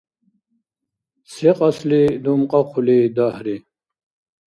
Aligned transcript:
Се 1.31 1.51
кьасли 1.57 2.01
думкьахъули 2.23 2.99
дагьри? 3.15 3.57